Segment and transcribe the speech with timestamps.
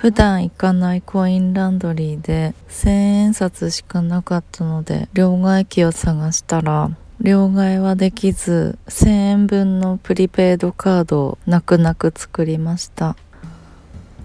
[0.00, 13.16] 普段行かないコインランドリーで1000円札しかなかったので両替機を探したら両替はできず1000円分のプリペイドカードを泣く泣く作りました。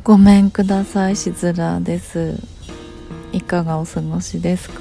[0.04, 2.37] ごめんくださいしずらです。
[3.31, 4.79] いかがお過ごしですか？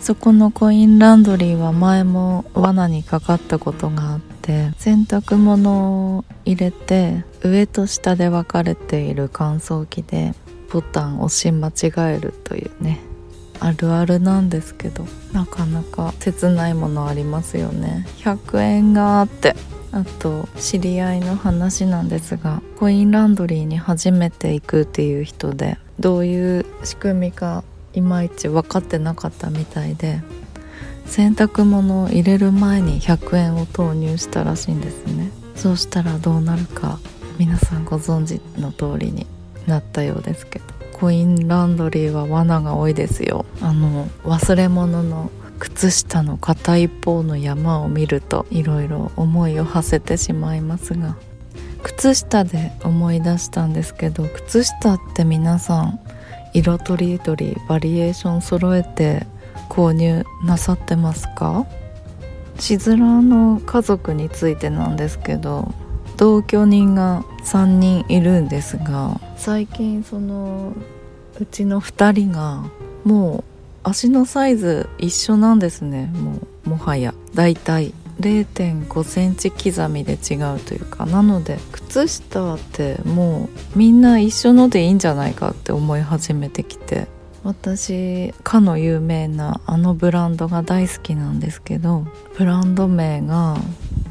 [0.00, 10.34] そこのコインランドリーは前も罠にかかったことがあって洗濯物を入れて上と下で分かれている乾燥機で
[10.72, 13.00] ボタン押し間違えるというね
[13.60, 18.06] あるあるなんですけどなかなか切ないものありますよね。
[18.18, 19.54] 100円があって
[19.92, 30.20] あと知り合いの話なんですがコインランドリーに初めて行くっていう人でどういう仕組みかいまいち分かってなかったみたいで
[31.06, 35.30] 洗濯物を入れる前に100円を投入したらしいんですね。
[35.54, 36.98] そうしたらどうなるか
[37.38, 39.26] 皆さんご存知の通りに
[39.66, 43.44] なったようですけどコインランドリーは罠が多いですよ。
[43.60, 51.16] あの忘れ物の靴下の片一方の山を見るといろいろ思いを馳せてしまいますが
[51.82, 56.00] 靴下で思い出したんですけど靴下って皆さん
[56.52, 59.26] 色とりどりバリエーション揃えて
[59.68, 61.66] 購入なさってますか？
[62.58, 65.72] しずらの家族についてなんですけど
[66.16, 70.72] 同居人が3人いるんですが最近その
[71.40, 72.64] うちの2人が
[73.04, 73.44] もう
[73.82, 76.06] 足のサイズ一緒なんですね。
[76.14, 77.14] もうもはや。
[77.34, 81.04] だいたい0.5センチ刻みで違うというか。
[81.04, 87.08] なので靴下ってもうみんな一緒のでいいんじゃないかって思い始めてきて。
[87.42, 92.06] 私かの有名なあのブランドが大好きなんですけど
[92.38, 93.58] ブランド名が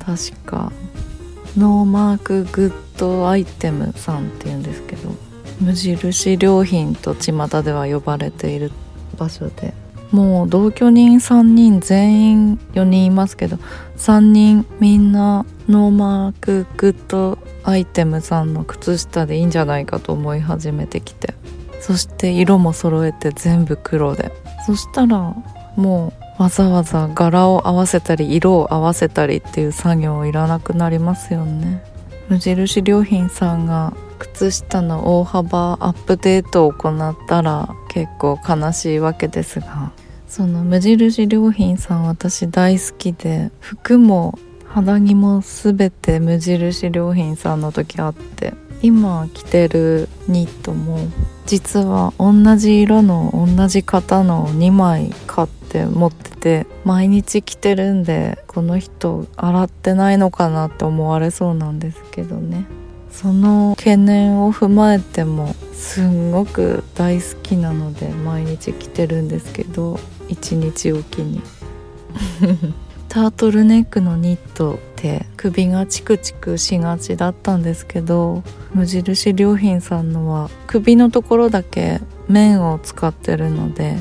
[0.06, 0.72] 確か
[1.58, 5.10] No Mark Good Item さんっていうんですけど
[5.62, 8.72] 無印良品と巷では呼ばれている
[9.18, 9.74] 場所で。
[10.12, 13.58] もう同居人3人全員4人いますけど
[13.98, 21.34] 3人みんな No Mark Good Item さんの靴下でいいんじゃないかと思い始めてきて。
[21.80, 24.32] そして色も揃えて全部黒で。
[24.66, 25.36] そしたら
[25.76, 31.84] もうわざわざ柄を合わせたり色を合わせたりっていう作業いらなくなりますよね。
[32.30, 39.92] 無印良品さんが靴下の大幅アップデートを行ったら結構悲しいわけですが
[40.28, 50.98] その無印良品さん私大好きで服も肌着も全て無印良品さんの時あって今着てるニットも
[51.46, 62.66] 実は同じ色の同じ型の2枚買ってって持ってて毎日着てるんでこの人洗ってないのかなって思われそうなんですけどね。
[63.12, 71.42] その懸念を踏まえてもすんごく大好きなので毎日着てるんですけど一日おきに。
[73.10, 78.42] タートルネックのニットって首がチクチクしがちだったんですけど
[78.74, 83.98] 無印良品さんのは首のところだけ綿を使ってるので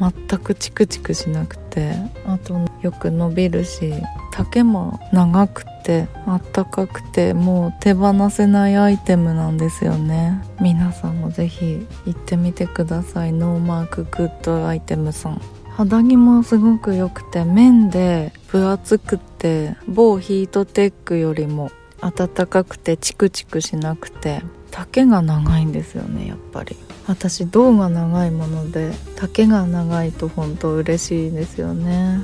[0.00, 1.92] 全くチクチクしなくて
[2.26, 3.92] あとよく伸びるし
[4.32, 10.40] 丈も長くてあったかくてもう手放せないアイテムなんですよね。
[10.60, 13.32] 皆さんもぜひ行ってみてください。
[13.32, 15.40] No Mark Good Item さん。
[15.70, 21.70] 肌着もすごく良くて綿で分厚くて某ヒートテックよりも
[22.00, 26.76] 暖かくてチクチクしなくて丈が長いんですよねやっぱり。
[27.08, 32.20] 私胴が長いもので丈が長いと本当嬉しいですよね。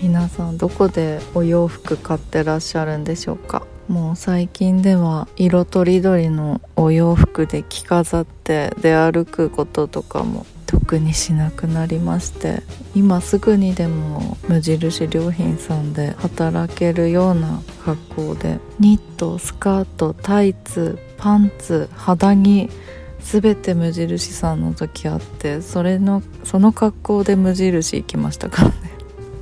[0.00, 3.66] 皆さんどこでお洋服買ってらっしゃるんでしょうか？
[3.88, 12.62] もう最近では色とりどりのお洋服で着飾って出歩くこととかも特にしなくなりまして。
[12.94, 22.70] 今すぐにでも無印良品さんで働けるような格好でニットスカートタイツパンツ肌着
[23.20, 28.74] 全て無印さんの時あってそれのその格好で無印行きましたからね。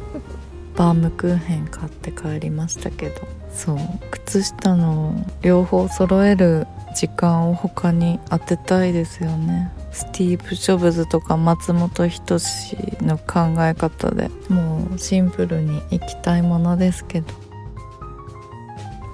[0.76, 3.20] バームクーヘン買って帰りましたけど。
[3.54, 3.78] そう。
[4.10, 6.66] 靴下の両方揃える
[6.96, 9.70] 時間を他に当てたいですよね。
[9.92, 14.30] スティーブ・ジョブズとか松本人志の考え方で。
[14.48, 17.26] もうシンプルにいきたいものですけど。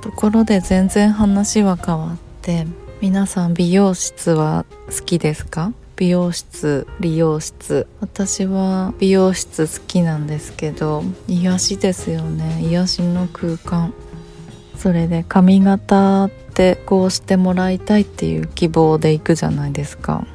[0.03, 2.67] ところで全然話は変わって。
[3.01, 5.73] 皆さん美容室は好きですか？
[5.97, 7.87] 美容室理容室。
[7.99, 12.63] 私は美容室好きなんですけど癒しですよね。
[12.63, 13.95] 癒しの空間。
[14.77, 20.27] それで髪型ってこうしてもらいたいっていう希望で行くじゃないですか。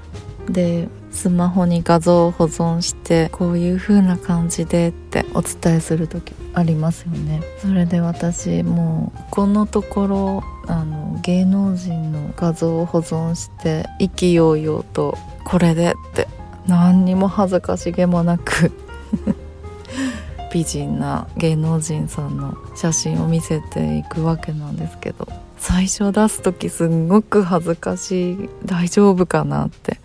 [0.49, 7.41] でスマホに画像を保存してこういう風な感じでってお伝えする時ありますよね。
[7.59, 16.27] それで私もうこのところあの芸能人の画像を保存して意気揚々とこれでって
[16.67, 18.71] 何にも恥ずかしげもなく
[20.51, 25.27] 美人な芸能人さんの写真を見せていくわけなんですけど
[25.57, 28.49] 最初出す時すんごく恥ずかしい。
[28.65, 29.99] 大丈夫かなって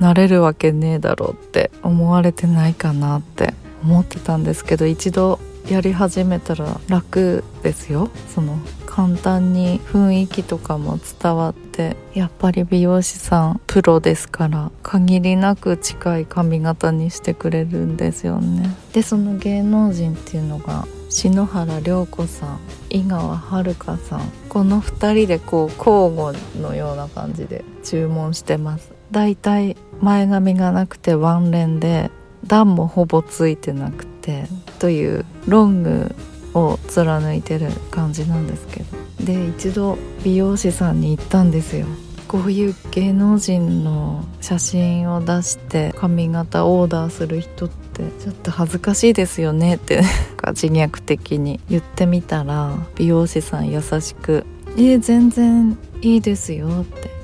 [0.00, 5.38] なれるわけねえだろうって思われてないかなって思ってたんですけど一度
[5.68, 8.08] やり始めたら楽ですよ。
[8.32, 8.56] その
[8.86, 18.74] 簡単に雰囲気とかも伝わってやっぱり美容師さんプロですから限りなく近い髪型にしてくれるんですよね。
[18.92, 22.58] でその芸能人っていうのが篠原涼子さん
[22.88, 28.95] 井川遥さんこの2人でこう交互のような感じで注文してます。
[29.10, 32.10] だいたい前髪がなくてワンレンで
[32.46, 34.46] 段もほぼついてなくて
[34.78, 36.14] というロング
[36.54, 39.06] を貫いてる感じなんですけど。
[39.24, 41.86] で一度美容師さんに行ったんですよ。
[42.28, 50.02] こういう芸能人の写真を出して髪型オーダーする人ってちょっと恥ずかしいですよねって
[50.48, 54.44] 自虐的に言ってみたら美容師さん優しく
[54.76, 57.15] 「え、全然いいですよ」って。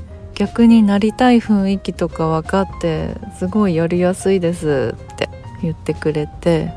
[0.42, 5.28] 逆になりたい雰囲気とか分かってすごいやりやすいですって
[5.62, 6.72] 言ってくれて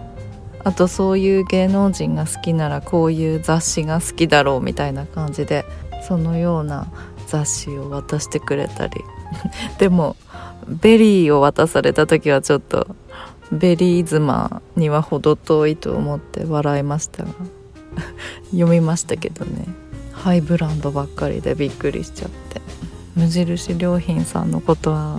[0.63, 5.65] あとそういう芸能人が好きならこういう雑誌が好きだろうみたいな感じで
[6.07, 6.91] そのような
[7.25, 9.01] 雑誌を渡してくれたり。
[9.79, 10.15] でも
[10.67, 12.95] VERY を渡された時はちょっと
[13.51, 17.31] VERY 妻には程遠いと思って笑いましたが
[18.51, 19.65] 読みましたけどね。
[20.11, 22.74] ハイブランドばっかりでびっくりしちゃって。
[23.15, 25.17] 無印良品さんのことは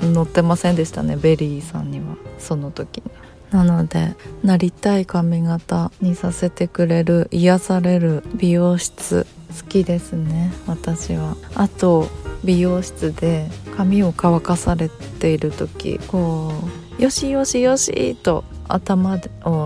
[0.00, 3.04] 載ってませんでしたね VERY さんにはその時に。
[3.50, 4.14] なので
[4.44, 9.26] なりたい髪型にさせてくれる癒される美容室
[9.62, 11.34] 好きですね私は。
[11.54, 12.08] あと
[12.44, 16.52] 美容室で髪を乾かされている時こ
[16.98, 19.18] うよしよしよしと頭を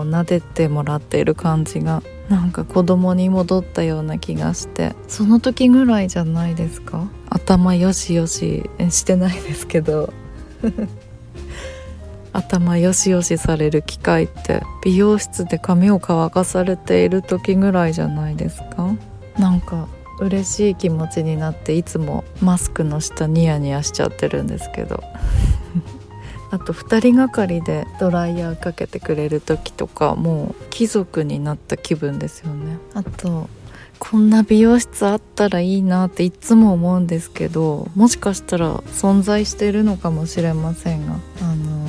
[0.03, 7.05] 撫でてもらっている感じがなんか子供に戻ったような気がしてその時ぐらいじゃないですか？
[7.33, 10.13] 頭よしよししてないですけど。
[12.35, 18.95] 頭よしよしされる機会って美容室で髪を乾かされている時ぐらいじゃないですか？
[19.37, 19.87] なんか
[20.19, 25.03] 嬉しい気持ちになっていつもマスクの下ニヤニヤしちゃってるんですけど。
[26.49, 32.77] あと2人がかりでドライヤーかけてくれる時とかもう貴族になった気分ですよね。
[32.93, 33.47] あと
[34.05, 41.87] こんな美容室あったらいいなっていつも思うんですけどもしかしたら存在してるのかもしれませんがあの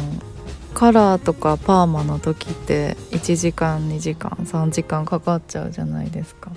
[0.75, 6.53] カラーとかパーマの時って1時間2時間3時間かかっちゃうじゃないですか。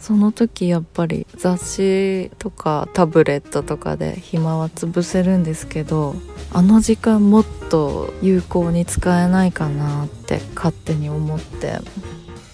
[0.00, 6.14] その時やっぱり雑誌とかタブレットとかで暇は潰せるんですけど
[6.52, 11.78] あの時間もっと有効に使えないかなって勝手に思って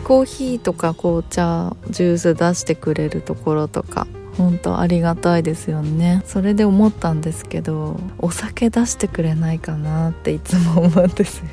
[0.04, 4.06] コーヒーとか紅茶ジュース出してくれるところとか
[4.36, 6.22] 本当ありがたいですよね。
[6.24, 11.44] それで思ったんですけどお酒出してくれないかなっていつも思うんですよ。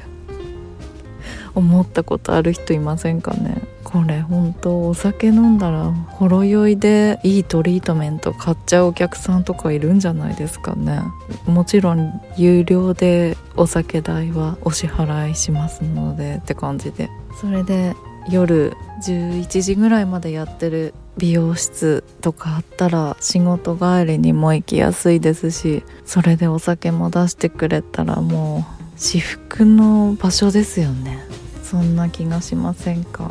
[1.53, 3.61] 思ったことある人いませんかね。
[3.83, 11.01] これ本当お酒飲んだらほろ酔いでいいトリートメント買っちゃうお客さんとかいるんじゃないですかね。
[11.45, 17.09] もちろん有料でお酒代はお支払いしますのでって感じで。
[17.39, 17.95] それで
[18.29, 28.65] 夜11時ぐらいまでやってる美容室とかあったら仕事帰りにも行きやすいですしそれでお酒も出してくれたらも
[28.95, 31.19] う至福の場所ですよね。
[31.63, 33.29] そんな気がしませんか？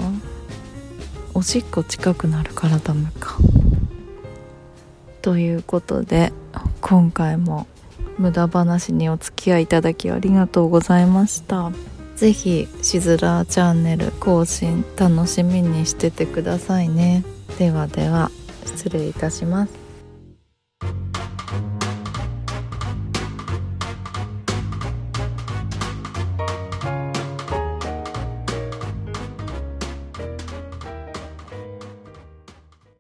[1.35, 3.37] おしっこ近くなるからダメか。
[5.23, 6.33] ということで
[6.81, 7.67] 今回も
[8.19, 11.73] 無駄話にお付き合いいただきありがとうございました。
[12.17, 17.25] ぜひしずらチャンネル更新楽しみにしててくださいね。
[17.59, 18.31] ではでは
[18.65, 19.86] 失礼いたします。